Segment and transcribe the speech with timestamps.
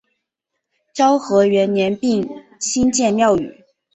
[0.95, 2.27] 昭和元年并
[2.59, 3.63] 新建庙宇。